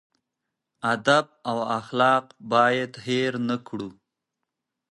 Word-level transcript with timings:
ادب 0.93 1.25
او 1.49 1.57
اخلاق 1.79 2.25
باید 2.51 2.91
هېر 3.05 3.33
نه 3.49 3.57
کړو. 3.67 3.89